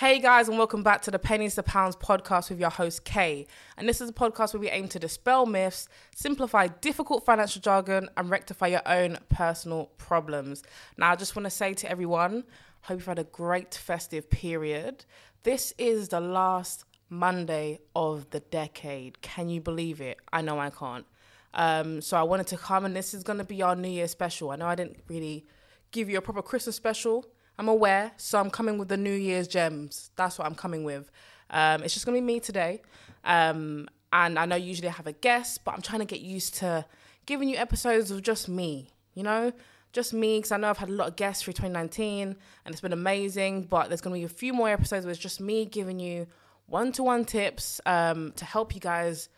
[0.00, 3.46] Hey guys, and welcome back to the Pennies to Pounds podcast with your host Kay.
[3.78, 8.10] And this is a podcast where we aim to dispel myths, simplify difficult financial jargon,
[8.14, 10.62] and rectify your own personal problems.
[10.98, 12.44] Now, I just want to say to everyone,
[12.82, 15.06] hope you've had a great festive period.
[15.44, 19.22] This is the last Monday of the decade.
[19.22, 20.18] Can you believe it?
[20.30, 21.06] I know I can't.
[21.54, 24.08] Um, so I wanted to come, and this is going to be our New Year
[24.08, 24.50] special.
[24.50, 25.46] I know I didn't really
[25.90, 27.24] give you a proper Christmas special
[27.58, 30.10] I'm aware, so I'm coming with the New Year's gems.
[30.16, 31.10] That's what I'm coming with.
[31.50, 32.82] Um, it's just gonna be me today,
[33.24, 36.54] um, and I know usually I have a guest, but I'm trying to get used
[36.56, 36.84] to
[37.24, 38.90] giving you episodes of just me.
[39.14, 39.52] You know,
[39.92, 42.28] just me because I know I've had a lot of guests through 2019,
[42.64, 43.62] and it's been amazing.
[43.64, 46.26] But there's gonna be a few more episodes where it's just me giving you
[46.66, 49.28] one-to-one tips um, to help you guys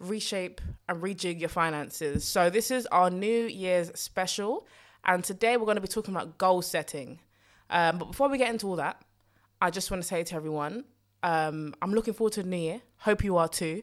[0.00, 2.24] reshape and rejig your finances.
[2.24, 4.66] So this is our New Year's special,
[5.04, 7.20] and today we're going to be talking about goal setting.
[7.70, 9.02] Um, but before we get into all that,
[9.60, 10.84] I just want to say to everyone,
[11.22, 12.80] um, I'm looking forward to the new year.
[12.98, 13.82] Hope you are too.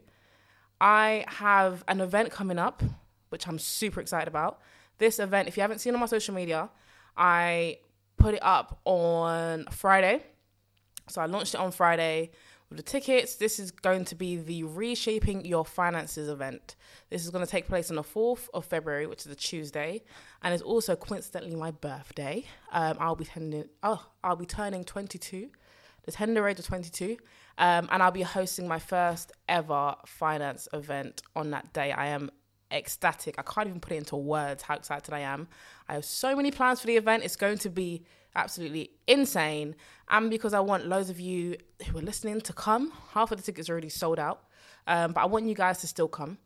[0.80, 2.84] I have an event coming up,
[3.30, 4.60] which I'm super excited about.
[4.98, 6.70] This event, if you haven't seen on my social media,
[7.18, 7.80] I
[8.18, 10.24] put it up on Friday.
[11.08, 12.32] So I launched it on Friday
[12.70, 13.36] with the tickets.
[13.36, 16.76] This is going to be the Reshaping Your Finances event.
[17.10, 20.04] This is going to take place on the 4th of February, which is a Tuesday,
[20.42, 22.46] and it's also coincidentally my birthday.
[22.72, 25.50] Um, I'll be turning oh, I'll be turning 22,
[26.04, 27.18] the tender age of 22,
[27.58, 31.92] um, and I'll be hosting my first ever finance event on that day.
[31.92, 32.32] I am
[32.72, 33.36] ecstatic.
[33.38, 35.48] I can't even put it into words how excited I am.
[35.88, 37.24] I have so many plans for the event.
[37.24, 38.04] It's going to be
[38.36, 39.76] absolutely insane.
[40.10, 43.44] And because I want loads of you who are listening to come, half of the
[43.44, 44.44] tickets are already sold out.
[44.88, 46.38] Um, but I want you guys to still come.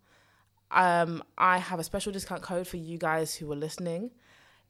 [0.71, 4.11] Um, I have a special discount code for you guys who are listening.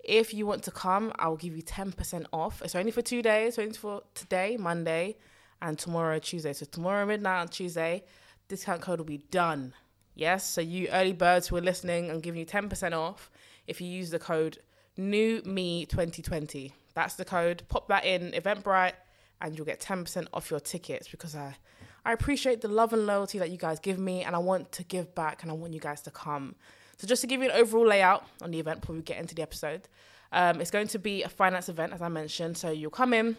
[0.03, 2.61] If you want to come, I'll give you 10% off.
[2.63, 5.17] It's only for two days, so only for today, Monday,
[5.61, 6.53] and tomorrow, Tuesday.
[6.53, 8.05] So tomorrow midnight on Tuesday,
[8.47, 9.73] discount code will be done.
[10.15, 13.29] Yes, so you early birds who are listening, I'm giving you 10% off
[13.67, 14.57] if you use the code
[14.97, 17.63] new me 2020 that's the code.
[17.69, 18.93] Pop that in eventbrite
[19.41, 21.55] and you'll get 10% off your tickets because i
[22.05, 24.83] i appreciate the love and loyalty that you guys give me and i want to
[24.83, 26.55] give back and i want you guys to come.
[26.97, 29.33] So just to give you an overall layout on the event before we get into
[29.33, 29.87] the episode
[30.31, 32.57] um, it's going to be a finance event as i mentioned.
[32.57, 33.35] So you'll come in.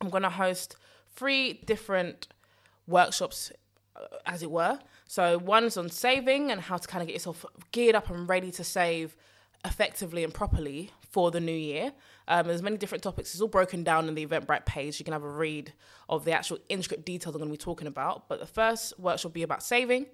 [0.00, 0.76] I'm going to host
[1.14, 2.28] three different
[2.86, 3.52] workshops
[3.96, 4.78] uh, as it were.
[5.06, 8.50] So one's on saving and how to kind of get yourself geared up and ready
[8.52, 9.16] to save
[9.64, 11.92] effectively and properly for the new year.
[12.28, 13.32] Um, there's many different topics.
[13.34, 14.98] It's all broken down in the Eventbrite page.
[14.98, 15.72] You can have a read
[16.08, 18.28] of the actual intricate details I'm going to be talking about.
[18.28, 20.06] But the first workshop will be about saving.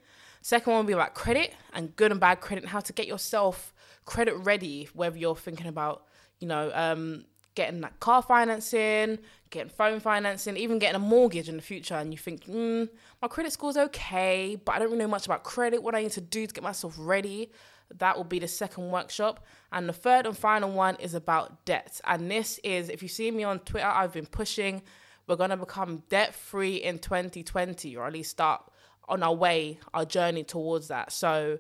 [0.43, 3.07] Second one will be about credit and good and bad credit and how to get
[3.07, 3.75] yourself
[4.05, 6.07] credit ready, whether you're thinking about,
[6.39, 7.25] you know, um,
[7.55, 9.19] getting that car financing,
[9.51, 12.89] getting phone financing, even getting a mortgage in the future, and you think, mm,
[13.21, 15.83] my credit score's okay, but I don't really know much about credit.
[15.83, 17.51] What I need to do to get myself ready
[17.95, 19.45] that will be the second workshop.
[19.73, 22.01] And the third and final one is about debt.
[22.05, 24.83] And this is, if you see me on Twitter, I've been pushing,
[25.27, 28.63] we're going to become debt free in 2020, or at least start
[29.09, 31.13] on our way, our journey towards that.
[31.13, 31.59] So,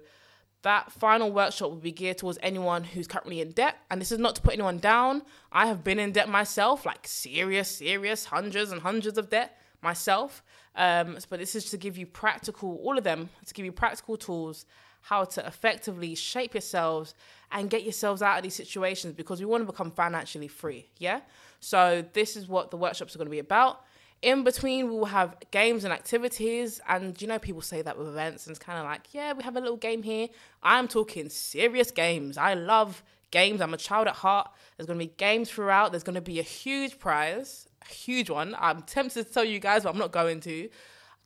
[0.62, 3.76] that final workshop will be geared towards anyone who's currently in debt.
[3.88, 5.22] And this is not to put anyone down.
[5.52, 10.42] I have been in debt myself, like serious, serious, hundreds and hundreds of debt myself.
[10.74, 14.16] Um, but this is to give you practical, all of them, to give you practical
[14.16, 14.66] tools
[15.08, 17.14] how to effectively shape yourselves
[17.52, 20.88] and get yourselves out of these situations because we want to become financially free.
[20.98, 21.20] Yeah.
[21.60, 23.82] So this is what the workshops are going to be about.
[24.22, 26.80] In between, we will have games and activities.
[26.88, 29.44] And you know, people say that with events, and it's kind of like, yeah, we
[29.44, 30.26] have a little game here.
[30.60, 32.36] I'm talking serious games.
[32.36, 33.60] I love games.
[33.60, 34.50] I'm a child at heart.
[34.76, 35.92] There's going to be games throughout.
[35.92, 38.56] There's going to be a huge prize, a huge one.
[38.58, 40.68] I'm tempted to tell you guys, but I'm not going to.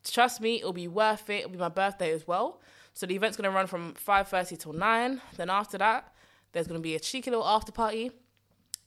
[0.04, 1.40] Trust me, it'll be worth it.
[1.40, 2.60] It'll be my birthday as well.
[3.00, 5.22] So the event's to run from 5.30 till 9.
[5.38, 6.12] Then after that,
[6.52, 8.10] there's to be a cheeky little after party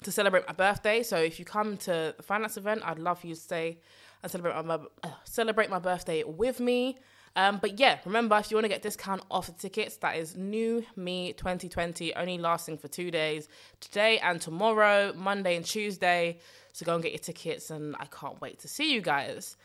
[0.03, 1.01] to celebrate my birthday.
[1.01, 3.79] So if you come to the finance event, I'd love for you to stay
[4.21, 6.99] and celebrate my, uh, celebrate my birthday with me.
[7.35, 10.37] Um, but yeah, remember if you want to get discount off the tickets, that is
[10.37, 13.49] New Me 2020, only lasting for two days,
[13.79, 16.37] today and tomorrow, Monday and Tuesday.
[16.71, 19.57] So go and get your tickets, and I can't wait to see you guys.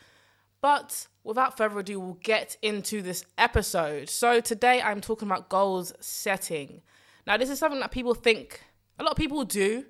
[0.61, 4.09] But without further ado, we'll get into this episode.
[4.09, 6.81] So today I'm talking about goals setting.
[7.25, 8.61] Now, this is something that people think
[8.97, 9.85] a lot of people do,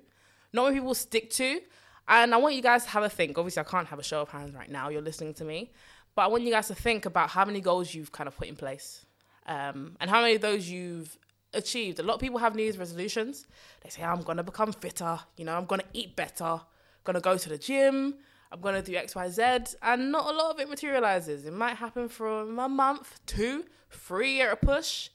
[0.52, 1.60] not many people stick to.
[2.08, 3.38] And I want you guys to have a think.
[3.38, 4.88] Obviously, I can't have a show of hands right now.
[4.88, 5.72] You're listening to me.
[6.14, 8.48] But I want you guys to think about how many goals you've kind of put
[8.48, 9.06] in place
[9.46, 11.16] um, and how many of those you've
[11.54, 12.00] achieved.
[12.00, 13.46] A lot of people have New Year's resolutions.
[13.82, 15.20] They say, I'm going to become fitter.
[15.36, 16.60] You know, I'm going to eat better.
[17.04, 18.16] Going to go to the gym
[18.52, 19.42] I'm gonna do X, Y, Z,
[19.82, 21.46] and not a lot of it materializes.
[21.46, 25.10] It might happen from a month, two, three at a push,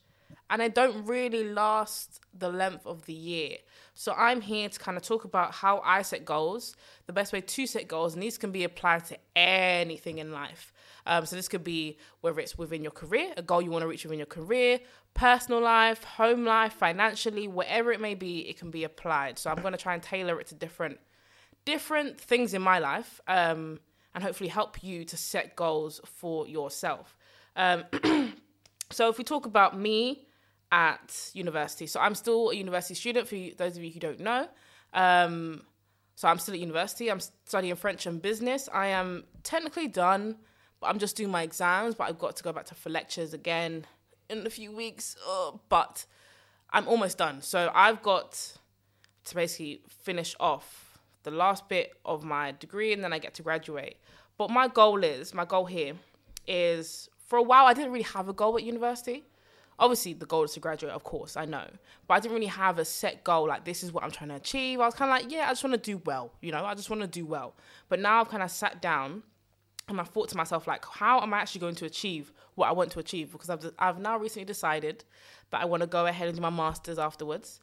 [0.50, 3.58] and they don't really last the length of the year.
[3.94, 6.76] So I'm here to kind of talk about how I set goals,
[7.08, 10.74] the best way to set goals, and these can be applied to anything in life.
[11.06, 13.88] Um, so this could be whether it's within your career, a goal you want to
[13.88, 14.80] reach within your career,
[15.14, 19.38] personal life, home life, financially, whatever it may be, it can be applied.
[19.40, 21.00] So I'm going to try and tailor it to different
[21.66, 23.80] different things in my life, um,
[24.14, 27.18] and hopefully help you to set goals for yourself.
[27.56, 27.84] Um,
[28.92, 30.28] so if we talk about me
[30.72, 33.28] at university, so I'm still a university student.
[33.28, 34.48] For those of you who don't know.
[34.94, 35.64] Um,
[36.16, 37.12] so I'm still at university.
[37.12, 38.70] I'm studying French and business.
[38.72, 40.38] I am technically done
[40.80, 41.96] but I'm just doing my exams.
[41.96, 43.86] But I've got to go back to for lectures again
[44.30, 45.16] in a few weeks.
[45.26, 46.06] Oh, but
[46.72, 47.42] I'm almost done.
[47.42, 48.54] So I've got
[49.26, 50.85] to basically finish off
[51.26, 53.98] the last bit of my degree, and then I get to graduate.
[54.38, 55.94] But my goal is my goal here
[56.48, 59.26] is for a while I didn't really have a goal at university.
[59.78, 61.68] Obviously, the goal is to graduate, of course, I know.
[62.08, 64.36] But I didn't really have a set goal, like, this is what I'm trying to
[64.36, 64.80] achieve.
[64.80, 66.76] I was kind of like, yeah, I just want to do well, you know, I
[66.76, 67.56] just want to do well.
[67.90, 69.24] But now I've kind of sat down
[69.90, 72.72] and I thought to myself, like, how am I actually going to achieve what I
[72.72, 73.32] want to achieve?
[73.32, 75.04] Because I've, I've now recently decided
[75.52, 77.60] that I want to go ahead and do my master's afterwards.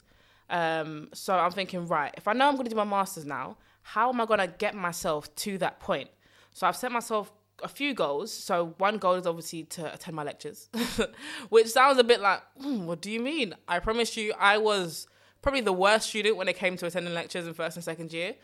[0.49, 3.57] Um, so I'm thinking, right, if I know I'm going to do my master's now,
[3.81, 6.09] how am I going to get myself to that point?
[6.51, 7.31] So I've set myself
[7.61, 8.31] a few goals.
[8.31, 10.69] So one goal is obviously to attend my lectures,
[11.49, 13.55] which sounds a bit like, mm, what do you mean?
[13.67, 15.07] I promise you, I was
[15.41, 18.35] probably the worst student when it came to attending lectures in first and second year.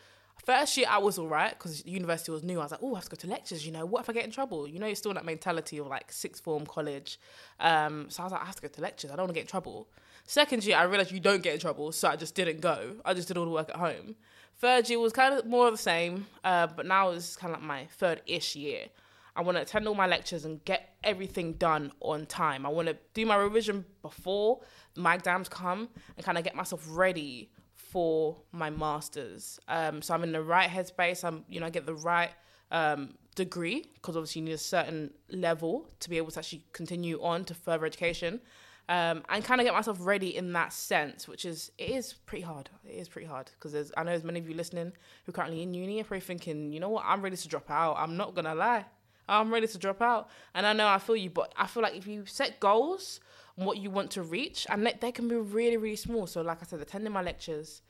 [0.44, 2.60] First year I was all right because university was new.
[2.60, 3.64] I was like, oh, I have to go to lectures.
[3.66, 4.66] You know, what if I get in trouble?
[4.66, 7.18] You know, it's still that mentality of like sixth form college.
[7.58, 9.10] Um, so I was like, I have to go to lectures.
[9.10, 9.88] I don't want to get in trouble.
[10.24, 12.96] Second year, I realized you don't get in trouble, so I just didn't go.
[13.04, 14.16] I just did all the work at home.
[14.58, 17.60] Third year was kind of more of the same, uh, but now it's kind of
[17.60, 18.86] like my third ish year.
[19.34, 22.66] I want to attend all my lectures and get everything done on time.
[22.66, 24.60] I want to do my revision before
[24.96, 27.50] my exams come and kind of get myself ready
[27.90, 29.58] for my masters.
[29.68, 31.24] Um, so I'm in the right headspace.
[31.24, 32.30] I'm, you know, I get the right
[32.70, 37.22] um, degree because obviously you need a certain level to be able to actually continue
[37.22, 38.40] on to further education.
[38.88, 42.42] Um, and kind of get myself ready in that sense, which is it is pretty
[42.42, 42.70] hard.
[42.84, 44.92] It is pretty hard because there's I know there's many of you listening
[45.26, 47.94] who currently in uni are probably thinking, you know what, I'm ready to drop out.
[47.98, 48.84] I'm not gonna lie,
[49.28, 50.28] I'm ready to drop out.
[50.54, 53.20] And I know I feel you, but I feel like if you set goals
[53.56, 56.26] what you want to reach, and they can be really, really small.
[56.26, 57.82] So, like I said, attending my lectures,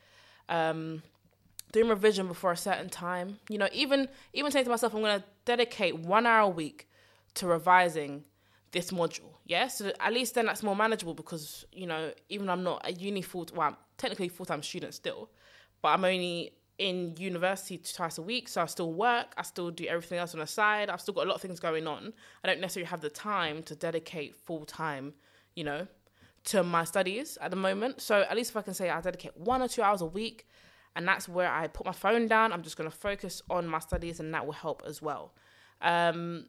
[0.49, 1.01] um,
[1.71, 3.39] doing revision before a certain time.
[3.49, 6.89] You know, even even saying to myself, I'm going to dedicate one hour a week
[7.35, 8.25] to revising
[8.71, 9.35] this module.
[9.45, 12.93] Yeah, so at least then that's more manageable because you know, even I'm not a
[12.93, 15.29] uni full, well, I'm technically full time student still,
[15.81, 16.53] but I'm only
[16.87, 20.39] in university twice a week, so I still work, I still do everything else on
[20.39, 20.89] the side.
[20.89, 22.13] I've still got a lot of things going on.
[22.43, 25.13] I don't necessarily have the time to dedicate full time
[25.55, 25.87] you know,
[26.45, 28.01] to my studies at the moment.
[28.01, 30.47] So at least if I can say I dedicate one or two hours a week,
[30.95, 32.51] and that's where I put my phone down.
[32.51, 35.33] I'm just going to focus on my studies, and that will help as well.
[35.81, 36.47] Um,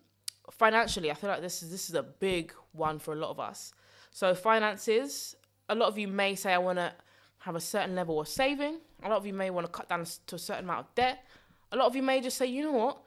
[0.50, 3.38] financially, I feel like this is this is a big one for a lot of
[3.38, 3.72] us.
[4.10, 5.36] So finances,
[5.68, 6.92] a lot of you may say I want to
[7.38, 8.78] have a certain level of saving.
[9.04, 11.24] A lot of you may want to cut down to a certain amount of debt.
[11.72, 12.98] A lot of you may just say, you know what,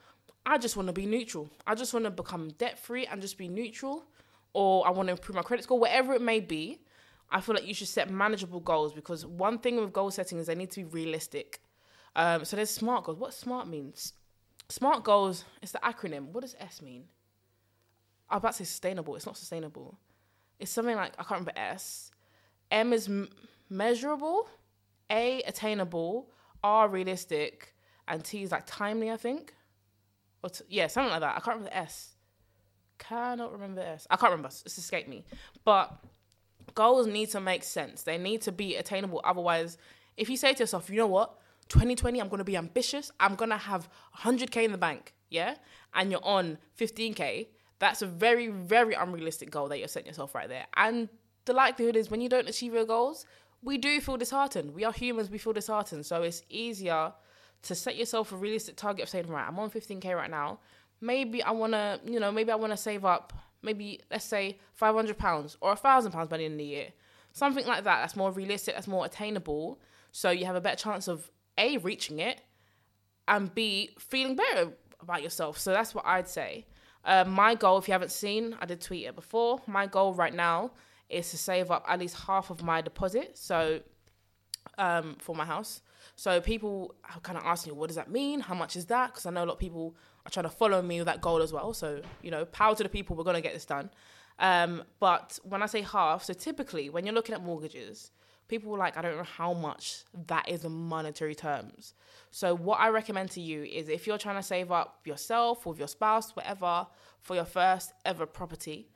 [0.45, 1.49] I just want to be neutral.
[1.65, 4.05] I just want to become debt free and just be neutral
[4.53, 6.79] or I want to improve my credit score, whatever it may be,
[7.29, 10.47] I feel like you should set manageable goals because one thing with goal setting is
[10.47, 11.59] they need to be realistic.
[12.15, 13.17] Um, so there's SMART goals.
[13.17, 14.13] What SMART means?
[14.69, 16.27] SMART goals is the acronym.
[16.29, 17.05] What does S mean?
[18.29, 19.15] I was about to say sustainable.
[19.15, 19.97] It's not sustainable.
[20.59, 22.11] It's something like I can't remember S.
[22.71, 23.29] M is m-
[23.69, 24.49] measurable.
[25.11, 26.31] A attainable.
[26.63, 27.73] R realistic.
[28.07, 29.11] And T is like timely.
[29.11, 29.53] I think.
[30.43, 31.37] Or t- yeah, something like that.
[31.37, 32.15] I can't remember the S
[32.97, 34.07] cannot remember this.
[34.09, 34.47] I can't remember.
[34.47, 35.25] It's escaped me.
[35.63, 35.91] But
[36.73, 38.03] goals need to make sense.
[38.03, 39.21] They need to be attainable.
[39.23, 39.77] Otherwise,
[40.17, 43.11] if you say to yourself, you know what, 2020, I'm going to be ambitious.
[43.19, 45.13] I'm going to have 100K in the bank.
[45.29, 45.55] Yeah.
[45.93, 47.47] And you're on 15K.
[47.79, 50.65] That's a very, very unrealistic goal that you're setting yourself right there.
[50.75, 51.09] And
[51.45, 53.25] the likelihood is when you don't achieve your goals,
[53.65, 54.73] we do feel disheartened.
[54.73, 56.05] We are humans, we feel disheartened.
[56.05, 57.11] So it's easier
[57.63, 60.59] to set yourself a realistic target of saying, right, I'm on 15K right now
[61.01, 64.57] maybe I want to, you know, maybe I want to save up, maybe let's say
[64.73, 66.87] five hundred pounds or a thousand pounds by the end of the year,
[67.31, 68.01] something like that.
[68.01, 68.75] That's more realistic.
[68.75, 69.79] That's more attainable.
[70.11, 72.41] So you have a better chance of a reaching it,
[73.27, 75.57] and b feeling better about yourself.
[75.59, 76.65] So that's what I'd say.
[77.03, 79.61] Uh, my goal, if you haven't seen, I did tweet it before.
[79.67, 80.71] My goal right now
[81.09, 83.37] is to save up at least half of my deposit.
[83.37, 83.81] So
[84.77, 85.81] um, for my house.
[86.15, 88.39] So people are kind of asking me, what does that mean?
[88.39, 89.11] How much is that?
[89.11, 89.95] Because I know a lot of people
[90.25, 91.73] are trying to follow me with that goal as well.
[91.73, 93.89] So, you know, power to the people, we're going to get this done.
[94.39, 98.11] Um, but when I say half, so typically when you're looking at mortgages,
[98.47, 101.93] people like, I don't know how much that is in monetary terms.
[102.31, 105.79] So what I recommend to you is if you're trying to save up yourself with
[105.79, 106.87] your spouse, whatever,
[107.21, 108.89] for your first ever property,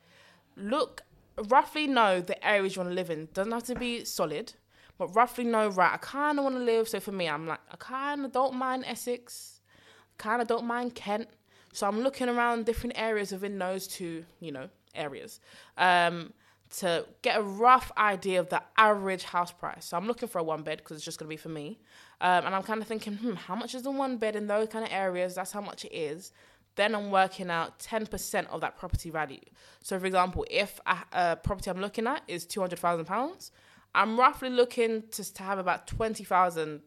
[0.56, 1.02] look
[1.48, 3.28] roughly know the areas you want to live in.
[3.32, 4.54] Doesn't have to be solid,
[4.98, 5.94] but roughly know right.
[5.94, 6.88] I kind of want to live.
[6.88, 9.60] So for me, I'm like I kind of don't mind Essex,
[10.18, 11.28] kind of don't mind Kent.
[11.72, 15.40] So I'm looking around different areas within those two, you know, areas.
[15.78, 16.32] Um,
[16.78, 19.86] to get a rough idea of the average house price.
[19.86, 21.80] So I'm looking for a one bed because it's just going to be for me.
[22.20, 24.68] Um, and I'm kind of thinking, hmm, how much is the one bed in those
[24.68, 25.34] kind of areas?
[25.34, 26.32] That's how much it is.
[26.76, 29.40] Then I'm working out 10% of that property value.
[29.82, 33.50] So, for example, if a, a property I'm looking at is £200,000,
[33.94, 36.80] I'm roughly looking to, to have about 20000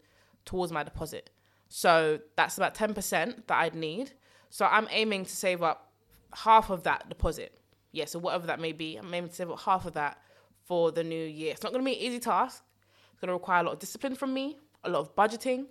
[0.46, 1.30] towards my deposit.
[1.70, 4.14] So, that's about 10% that I'd need.
[4.50, 5.92] So, I'm aiming to save up
[6.34, 7.60] half of that deposit
[7.94, 10.18] yeah, so whatever that may be, I'm aiming to save up half of that
[10.66, 11.52] for the new year.
[11.52, 12.64] It's not going to be an easy task.
[13.12, 15.68] It's going to require a lot of discipline from me, a lot of budgeting,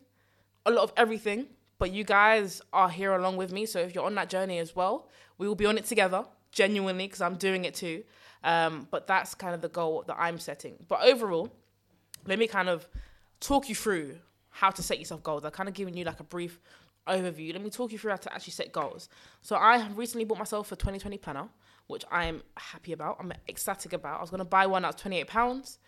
[0.65, 1.47] a lot of everything.
[1.83, 3.67] But you guys are here along with me.
[3.67, 7.09] So if you're on that journey as well, we will be on it together, genuinely,
[7.09, 8.05] because I'm doing it too.
[8.45, 10.77] Um, but that's kind of the goal that I'm setting.
[10.87, 11.53] But overall,
[12.25, 12.87] let me kind of
[13.41, 14.19] talk you through
[14.51, 15.45] how to set yourself goals.
[15.45, 16.61] I've kind of given you like a brief
[17.09, 17.53] overview.
[17.53, 19.09] Let me talk you through how to actually set goals.
[19.41, 21.49] So I have recently bought myself a 2020 planner
[21.89, 23.17] which I'm happy about.
[23.19, 24.19] I'm ecstatic about.
[24.19, 25.79] I was gonna buy one that was twenty eight pounds,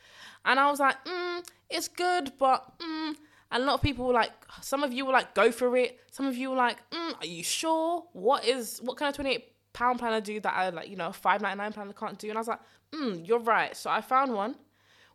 [0.44, 3.14] and I was like, mm, it's good, but mm.
[3.54, 6.00] And a lot of people were like, some of you were like, go for it.
[6.10, 8.04] Some of you were like, mm, are you sure?
[8.12, 11.12] What is what kind of twenty eight pound planner do that I like, you know,
[11.12, 12.28] five ninety nine planner can't do?
[12.28, 12.58] And I was like,
[12.92, 13.76] mm, you're right.
[13.76, 14.56] So I found one,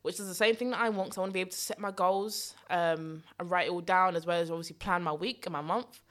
[0.03, 1.09] which is the same thing that I want.
[1.09, 3.81] Because I want to be able to set my goals um, and write it all
[3.81, 6.01] down, as well as obviously plan my week and my month.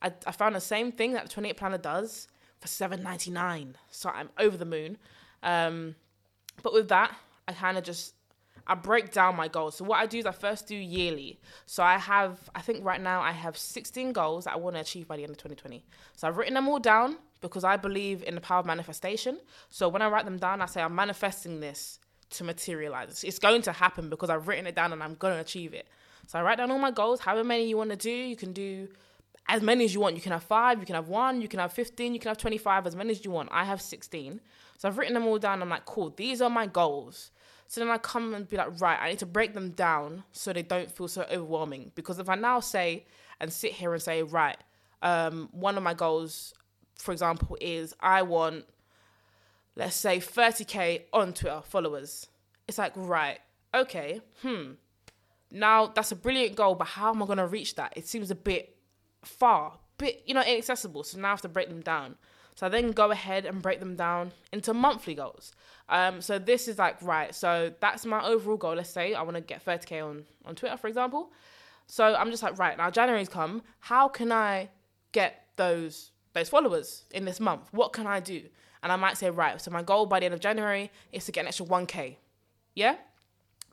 [0.00, 2.28] I, I found the same thing that the twenty eight planner does
[2.60, 3.76] for seven ninety nine.
[3.90, 4.98] So I'm over the moon.
[5.42, 5.96] Um,
[6.62, 7.16] but with that,
[7.48, 8.14] I kind of just
[8.66, 9.76] I break down my goals.
[9.76, 11.40] So what I do is I first do yearly.
[11.66, 14.80] So I have I think right now I have 16 goals that I want to
[14.80, 15.84] achieve by the end of 2020.
[16.16, 19.38] So I've written them all down because I believe in the power of manifestation.
[19.68, 21.98] So when I write them down, I say I'm manifesting this
[22.30, 23.24] to materialize.
[23.24, 25.86] It's going to happen because I've written it down and I'm going to achieve it.
[26.28, 28.10] So I write down all my goals, however many you want to do.
[28.10, 28.88] You can do
[29.48, 30.14] as many as you want.
[30.14, 32.38] You can have five, you can have one, you can have 15, you can have
[32.38, 33.48] 25, as many as you want.
[33.52, 34.40] I have 16.
[34.78, 35.62] So I've written them all down.
[35.62, 37.30] I'm like, cool, these are my goals.
[37.72, 40.52] So then I come and be like, right, I need to break them down so
[40.52, 41.90] they don't feel so overwhelming.
[41.94, 43.06] Because if I now say
[43.40, 44.58] and sit here and say, right,
[45.00, 46.52] um, one of my goals,
[46.96, 48.66] for example, is I want,
[49.74, 52.26] let's say, 30K on Twitter followers.
[52.68, 53.38] It's like, right,
[53.74, 54.72] okay, hmm.
[55.50, 57.94] Now that's a brilliant goal, but how am I going to reach that?
[57.96, 58.76] It seems a bit
[59.24, 61.04] far, bit you know inaccessible.
[61.04, 62.16] So now I have to break them down.
[62.54, 65.52] So I then go ahead and break them down into monthly goals.
[65.88, 67.34] Um, so this is like right.
[67.34, 68.74] So that's my overall goal.
[68.74, 71.32] Let's say I want to get 30k on on Twitter, for example.
[71.86, 72.90] So I'm just like right now.
[72.90, 73.62] January's come.
[73.80, 74.68] How can I
[75.12, 77.68] get those those followers in this month?
[77.72, 78.42] What can I do?
[78.82, 79.60] And I might say right.
[79.60, 82.16] So my goal by the end of January is to get an extra 1k.
[82.74, 82.96] Yeah,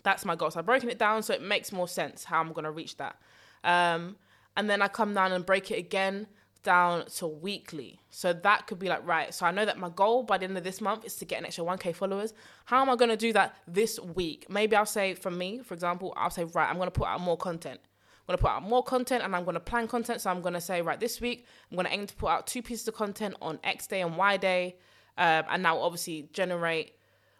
[0.03, 0.51] that's my goal.
[0.51, 3.15] So I've broken it down so it makes more sense how I'm gonna reach that.
[3.63, 4.17] Um,
[4.55, 6.27] and then I come down and break it again
[6.63, 7.99] down to weekly.
[8.09, 10.57] So that could be like, right, so I know that my goal by the end
[10.57, 12.33] of this month is to get an extra 1K followers.
[12.65, 14.45] How am I going to do that this week?
[14.49, 17.21] Maybe I'll say, for me, for example, I'll say, right, I'm going to put out
[17.21, 17.79] more content.
[17.83, 20.21] I'm going to put out more content and I'm going to plan content.
[20.21, 22.47] So I'm going to say, right, this week, I'm going to aim to put out
[22.47, 24.75] two pieces of content on X day and Y day.
[25.17, 26.93] Um, and will obviously generate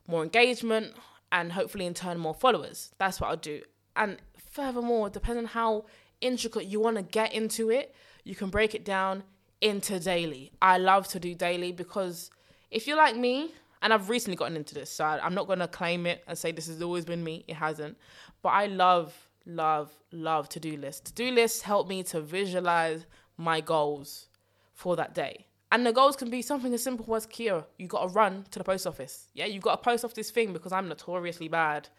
[0.06, 0.94] more engagement
[1.32, 2.92] and hopefully in turn more followers.
[2.98, 3.62] That's what I'll do.
[3.96, 4.18] And
[4.52, 5.86] furthermore, depending on how
[6.20, 9.24] intricate you want to get into it, you can break it down
[9.62, 10.52] into daily.
[10.62, 12.32] I love to do daily because
[12.72, 15.60] if you're like me, and I've recently gotten into this, so I, am not going
[15.60, 17.46] to claim it and say this has always been me.
[17.48, 17.98] It hasn't.
[18.42, 21.02] But I love, love, love to do lists.
[21.12, 23.06] To do lists help me to visualize
[23.38, 24.28] my goals
[24.74, 25.46] for that day.
[25.72, 28.60] And the goals can be something as simple as Kia, you got to run to
[28.60, 29.28] the post office.
[29.34, 31.90] Yeah, you got to post off this thing because I'm notoriously bad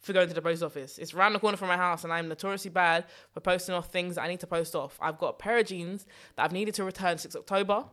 [0.00, 0.98] for going to the post office.
[0.98, 4.14] It's around the corner from my house, and I'm notoriously bad for posting off things
[4.14, 4.98] that I need to post off.
[5.00, 7.84] I've got a pair of jeans that I've needed to return 6 October.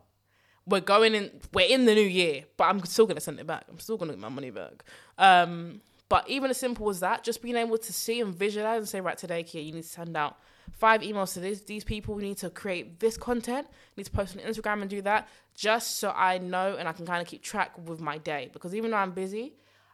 [0.66, 3.66] We're going in, we're in the new year, but I'm still to send it back.
[3.70, 4.84] I'm still to get my money back.
[5.18, 5.82] Um,
[6.14, 9.02] but even as simple as that, just being able to see and visualize and say,
[9.02, 10.38] right, today, Kia, you need to send out
[10.72, 12.14] five emails to this, these people.
[12.16, 13.68] We need to create this content.
[13.96, 16.92] We need to post on Instagram and do that just so I know and I
[16.92, 18.50] can kind of keep track with my day.
[18.54, 19.54] Because even though I'm busy,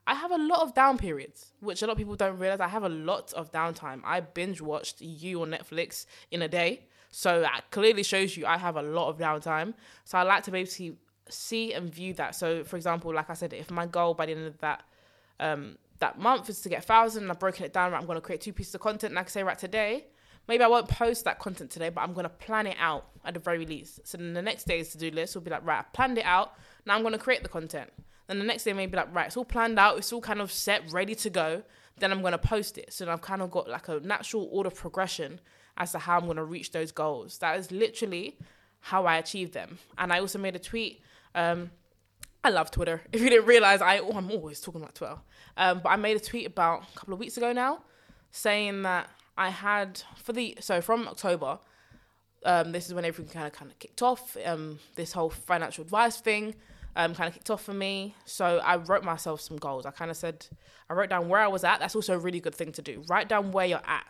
[0.09, 2.59] I have a lot of down periods, which a lot of people don't realize.
[2.59, 4.01] I have a lot of downtime.
[4.03, 6.87] I binge watched You on Netflix in a day.
[7.11, 9.75] So that clearly shows you I have a lot of downtime.
[10.05, 10.97] So I like to basically
[11.29, 12.33] see and view that.
[12.33, 14.81] So for example, like I said, if my goal by the end of that
[15.39, 17.91] um, that month is to get thousand, and I've broken it down.
[17.91, 20.07] Right, I'm to create two pieces of content, and I can say right today,
[20.47, 23.39] maybe I won't post that content today, but I'm to plan it out at the
[23.39, 24.07] very least.
[24.07, 26.25] So then the next day's to do list will be like, right, I planned it
[26.25, 26.53] out.
[26.87, 27.91] Now I'm to create the content.
[28.29, 30.51] Then the next day maybe like, right, it's all planned out, it's all kind of
[30.51, 31.63] set, ready to go.
[31.97, 32.93] Then I'm going to post it.
[32.93, 35.39] So I've kind of got like a natural order progression
[35.77, 37.39] as to how I'm going to reach those goals.
[37.39, 38.37] That is literally
[38.81, 39.79] how I achieve them.
[39.97, 41.01] And I also made a tweet.
[41.33, 41.71] Um,
[42.43, 43.01] I love Twitter.
[43.11, 45.17] If you didn't realize, I oh, I'm always talking about Twitter.
[45.57, 47.81] Um, but I made a tweet about a couple of weeks ago now,
[48.29, 49.09] saying that
[49.39, 51.57] I had for the so from October.
[52.45, 54.37] Um, this is when everything kind of kind of kicked off.
[54.45, 56.53] Um, this whole financial advice thing
[56.99, 58.15] um, kind of kicked off for me.
[58.25, 59.85] So I wrote myself some goals.
[59.85, 60.45] I kind of said
[60.89, 61.79] I wrote down where I was at.
[61.79, 63.03] That's also a really good thing to do.
[63.07, 64.05] Write down where you're at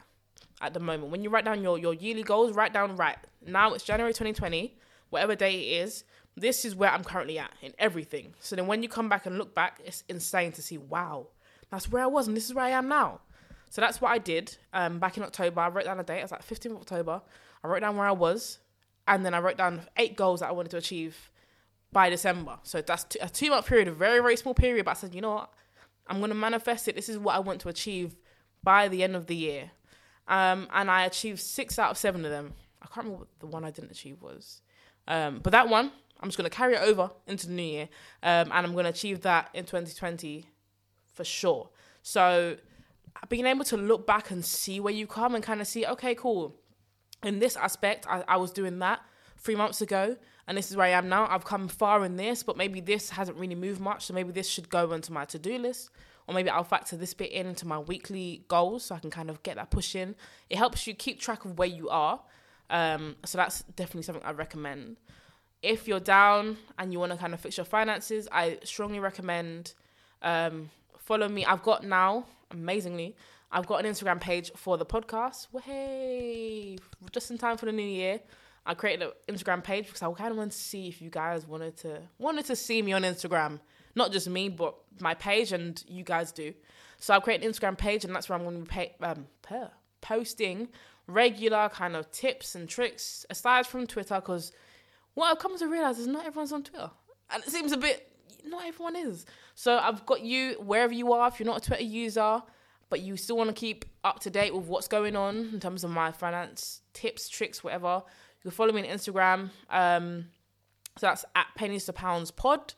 [0.61, 1.11] at the moment.
[1.11, 3.73] When you write down your your yearly goals, write down right now.
[3.73, 4.77] It's January 2020,
[5.09, 6.03] whatever day it is
[6.39, 8.33] this is where I'm currently at in everything.
[8.39, 11.27] So then when you come back and look back, it's insane to see, wow,
[11.69, 13.21] that's where I was and this is where I am now.
[13.69, 15.61] So that's what I did um, back in October.
[15.61, 16.19] I wrote down a date.
[16.19, 17.21] I was like 15th of October.
[17.63, 18.59] I wrote down where I was,
[19.07, 21.29] and then I wrote down eight goals that I wanted to achieve
[21.91, 22.57] by December.
[22.63, 24.85] So that's a two month period, a very very small period.
[24.85, 25.53] But I said, you know what,
[26.07, 26.95] I'm gonna manifest it.
[26.95, 28.15] This is what I want to achieve
[28.63, 29.71] by the end of the year,
[30.27, 32.53] um, and I achieved six out of seven of them.
[32.81, 34.61] I can't remember what the one I didn't achieve was,
[35.07, 37.89] um, but that one I'm just going to carry it over into the new year,
[38.23, 40.45] um, and I'm going to achieve that in 2020
[41.13, 41.69] for sure.
[42.01, 42.57] So
[43.29, 46.15] being able to look back and see where you come and kind of see, okay,
[46.15, 46.55] cool.
[47.23, 49.01] In this aspect, I, I was doing that
[49.39, 50.15] three months ago,
[50.47, 51.27] and this is where I am now.
[51.29, 54.47] I've come far in this, but maybe this hasn't really moved much, so maybe this
[54.47, 55.89] should go onto my to do list,
[56.27, 59.29] or maybe I'll factor this bit in into my weekly goals so I can kind
[59.29, 60.15] of get that push in.
[60.49, 62.21] It helps you keep track of where you are.
[62.69, 64.97] Um, so that's definitely something I recommend
[65.61, 69.73] if you're down and you want to kind of fix your finances, I strongly recommend
[70.21, 71.45] um, follow me.
[71.45, 73.15] I've got now, amazingly,
[73.51, 75.47] I've got an Instagram page for the podcast.
[75.63, 76.77] Hey,
[77.11, 78.19] just in time for the new year.
[78.69, 81.47] I created an Instagram page because I kind of wanted to see if you guys
[81.47, 83.59] wanted to wanted to see me on Instagram,
[83.95, 86.53] not just me, but my page, and you guys do.
[86.99, 89.25] So I've created an Instagram page, and that's where I'm going to be um,
[90.01, 90.67] posting
[91.07, 94.51] regular kind of tips and tricks aside from Twitter because
[95.15, 96.91] what I've come to realize is not everyone's on Twitter.
[97.31, 98.11] And it seems a bit,
[98.45, 99.25] not everyone is.
[99.55, 102.43] So I've got you wherever you are, if you're not a Twitter user,
[102.91, 105.83] but you still want to keep up to date with what's going on in terms
[105.83, 108.03] of my finance tips, tricks, whatever,
[108.39, 109.49] you can follow me on Instagram.
[109.69, 110.25] Um,
[110.97, 112.73] so that's at pennies to pounds pod.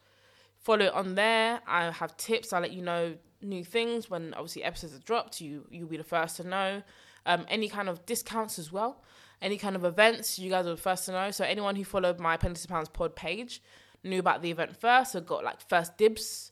[0.57, 1.59] Follow it on there.
[1.67, 2.53] I have tips.
[2.53, 5.41] I'll let you know new things when obviously episodes are dropped.
[5.41, 6.83] You you'll be the first to know.
[7.25, 9.03] Um, any kind of discounts as well
[9.41, 11.31] any kind of events, you guys are the first to know.
[11.31, 13.61] So anyone who followed my Pennies to Pounds pod page
[14.03, 16.51] knew about the event first, so got like first dibs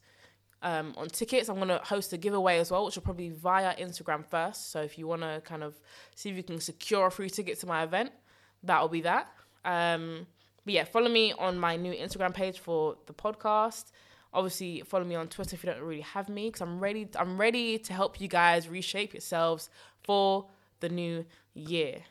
[0.61, 1.49] um, on tickets.
[1.49, 4.71] I'm gonna host a giveaway as well, which will probably via Instagram first.
[4.71, 5.79] So if you wanna kind of
[6.15, 8.11] see if you can secure a free ticket to my event,
[8.63, 9.29] that will be that.
[9.65, 10.27] Um,
[10.65, 13.91] but yeah, follow me on my new Instagram page for the podcast.
[14.33, 17.07] Obviously, follow me on Twitter if you don't really have me, because I'm ready.
[17.17, 19.69] I'm ready to help you guys reshape yourselves
[20.03, 20.47] for
[20.81, 22.03] the new year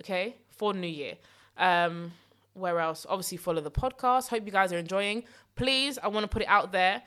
[0.00, 1.14] okay, for New Year.
[1.56, 2.12] Um,
[2.54, 3.06] where else?
[3.08, 4.28] Obviously, follow the podcast.
[4.28, 5.24] Hope you guys are enjoying.
[5.54, 7.02] Please, I want to put it out there.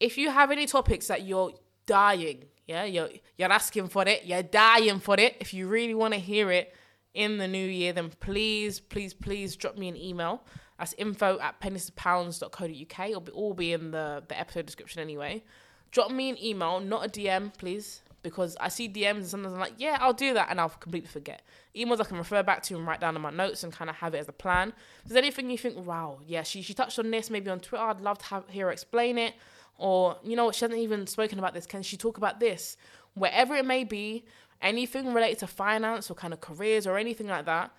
[0.00, 1.52] If you have any topics that you're
[1.86, 5.36] dying, yeah, you're you're asking for it, you're dying for it.
[5.40, 6.74] If you really want to hear it
[7.14, 10.42] in the new year, then please, please, please drop me an email.
[10.78, 13.08] That's info at penniespounds.co.uk.
[13.08, 15.44] It'll be all be in the, the episode description anyway.
[15.90, 19.60] Drop me an email, not a DM, please because I see DMs and sometimes I'm
[19.60, 21.42] like, yeah, I'll do that, and I'll completely forget.
[21.76, 23.96] Emails I can refer back to and write down in my notes and kind of
[23.96, 24.72] have it as a plan.
[25.02, 27.84] If there's anything you think, wow, yeah, she she touched on this maybe on Twitter,
[27.84, 29.34] I'd love to have, hear her explain it,
[29.76, 31.66] or you know she hasn't even spoken about this.
[31.66, 32.76] Can she talk about this?
[33.14, 34.24] Wherever it may be,
[34.62, 37.70] anything related to finance or kind of careers or anything like that,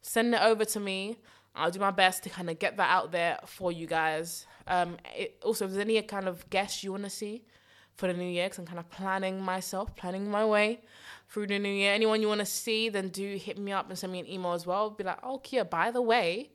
[0.00, 1.18] send it over to me.
[1.54, 4.46] I'll do my best to kind of get that out there for you guys.
[4.66, 7.44] Um, it, also, if there's any kind of guests you want to see,
[7.94, 10.80] for the new year because I'm kind of planning myself, planning my way
[11.28, 11.92] through the new year.
[11.92, 14.52] Anyone you want to see, then do hit me up and send me an email
[14.52, 14.90] as well.
[14.90, 16.50] Be like, oh, Kia, by the way,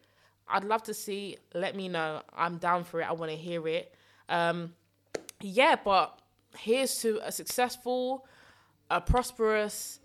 [0.47, 1.37] I'd love to see.
[1.53, 2.21] Let me know.
[2.35, 3.05] I'm down for it.
[3.05, 3.93] I want to hear it.
[4.29, 4.73] Um,
[5.41, 6.19] yeah, but
[6.57, 8.27] here's to a successful,
[8.89, 9.99] a prosperous,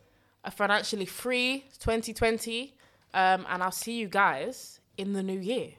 [0.45, 2.75] a financially free 2020.
[3.15, 5.71] Um, and I'll see you guys in the new year.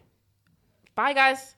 [0.95, 1.55] Bye, guys.